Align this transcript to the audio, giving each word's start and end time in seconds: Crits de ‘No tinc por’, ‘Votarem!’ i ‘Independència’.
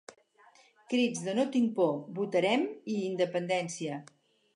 Crits 0.93 1.19
de 1.27 1.35
‘No 1.39 1.45
tinc 1.55 1.69
por’, 1.79 1.91
‘Votarem!’ 2.15 2.65
i 2.95 2.97
‘Independència’. 3.11 4.01